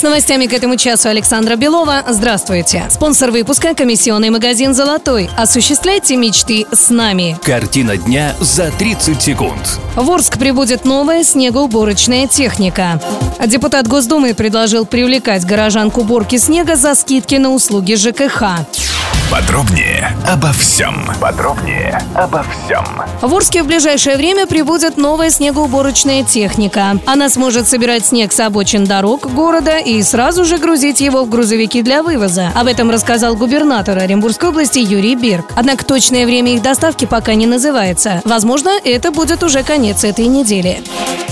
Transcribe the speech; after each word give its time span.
С 0.00 0.02
новостями 0.02 0.46
к 0.46 0.54
этому 0.54 0.78
часу 0.78 1.10
Александра 1.10 1.56
Белова. 1.56 2.02
Здравствуйте. 2.08 2.84
Спонсор 2.88 3.32
выпуска– 3.32 3.74
комиссионный 3.76 4.30
магазин 4.30 4.72
«Золотой». 4.72 5.28
Осуществляйте 5.36 6.16
мечты 6.16 6.64
с 6.72 6.88
нами. 6.88 7.38
Картина 7.42 7.98
дня 7.98 8.34
за 8.40 8.70
30 8.70 9.20
секунд. 9.20 9.78
В 9.96 10.10
Орск 10.10 10.38
прибудет 10.38 10.86
новая 10.86 11.22
снегоуборочная 11.22 12.26
техника. 12.26 12.98
Депутат 13.46 13.88
Госдумы 13.88 14.32
предложил 14.32 14.86
привлекать 14.86 15.44
горожан 15.44 15.90
к 15.90 15.98
уборке 15.98 16.38
снега 16.38 16.76
за 16.76 16.94
скидки 16.94 17.34
на 17.34 17.50
услуги 17.50 17.92
ЖКХ. 17.92 18.42
Подробнее 19.30 20.16
обо 20.26 20.52
всем. 20.52 21.06
Подробнее 21.20 22.02
обо 22.16 22.42
всем. 22.42 22.84
В 23.22 23.32
Орске 23.32 23.62
в 23.62 23.66
ближайшее 23.66 24.16
время 24.16 24.46
прибудет 24.48 24.96
новая 24.96 25.30
снегоуборочная 25.30 26.24
техника. 26.24 26.98
Она 27.06 27.28
сможет 27.28 27.68
собирать 27.68 28.04
снег 28.04 28.32
с 28.32 28.40
обочин 28.40 28.84
дорог 28.84 29.32
города 29.32 29.78
и 29.78 30.02
сразу 30.02 30.44
же 30.44 30.58
грузить 30.58 31.00
его 31.00 31.22
в 31.22 31.28
грузовики 31.28 31.82
для 31.82 32.02
вывоза. 32.02 32.50
Об 32.56 32.66
этом 32.66 32.90
рассказал 32.90 33.36
губернатор 33.36 33.96
Оренбургской 33.98 34.48
области 34.48 34.80
Юрий 34.80 35.14
Берг. 35.14 35.46
Однако 35.54 35.84
точное 35.84 36.26
время 36.26 36.54
их 36.54 36.62
доставки 36.62 37.04
пока 37.04 37.34
не 37.34 37.46
называется. 37.46 38.22
Возможно, 38.24 38.70
это 38.82 39.12
будет 39.12 39.44
уже 39.44 39.62
конец 39.62 40.02
этой 40.02 40.26
недели. 40.26 40.82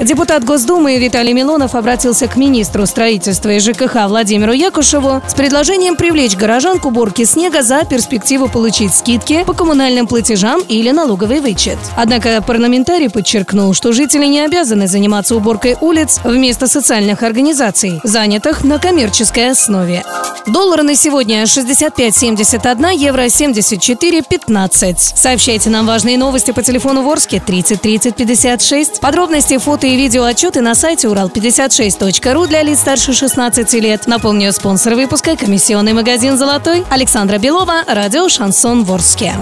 Депутат 0.00 0.44
Госдумы 0.44 0.96
Виталий 0.96 1.34
Милонов 1.34 1.74
обратился 1.74 2.26
к 2.26 2.36
министру 2.36 2.86
строительства 2.86 3.50
и 3.50 3.58
ЖКХ 3.60 4.06
Владимиру 4.08 4.52
Якушеву 4.52 5.20
с 5.28 5.34
предложением 5.34 5.94
привлечь 5.94 6.36
горожан 6.36 6.78
к 6.80 6.86
уборке 6.86 7.26
снега 7.26 7.62
за 7.62 7.84
перспективу 7.84 8.48
получить 8.48 8.94
скидки 8.94 9.44
по 9.44 9.52
коммунальным 9.52 10.06
платежам 10.06 10.62
или 10.68 10.90
налоговый 10.90 11.40
вычет. 11.40 11.76
Однако 11.96 12.40
парламентарий 12.40 13.10
подчеркнул, 13.10 13.74
что 13.74 13.92
жители 13.92 14.24
не 14.24 14.40
обязаны 14.40 14.88
заниматься 14.88 15.36
уборкой 15.36 15.76
улиц 15.82 16.18
вместо 16.24 16.66
социальных 16.66 17.22
организаций, 17.22 18.00
занятых 18.02 18.64
на 18.64 18.78
коммерческой 18.78 19.50
основе. 19.50 20.02
Доллары 20.46 20.82
на 20.82 20.96
сегодня 20.96 21.42
65.71, 21.42 22.96
евро 22.96 23.26
74.15. 23.26 24.96
Сообщайте 25.14 25.68
нам 25.68 25.86
важные 25.86 26.16
новости 26.16 26.52
по 26.52 26.62
телефону 26.62 27.02
Ворске 27.02 27.42
30 27.46 27.82
30 27.82 28.16
56. 28.16 29.00
Подробности, 29.00 29.58
фото 29.58 29.89
и 29.90 29.96
видео 29.96 30.24
отчеты 30.24 30.60
на 30.60 30.74
сайте 30.74 31.08
урал56.ру 31.08 32.46
для 32.46 32.62
лиц 32.62 32.80
старше 32.80 33.12
16 33.12 33.72
лет. 33.74 34.06
Напомню, 34.06 34.52
спонсор 34.52 34.94
выпуска– 34.94 35.36
комиссионный 35.38 35.92
магазин 35.92 36.38
«Золотой» 36.38 36.84
Александра 36.90 37.38
Белова, 37.38 37.82
радио 37.88 38.28
«Шансон 38.28 38.84
Ворске». 38.84 39.34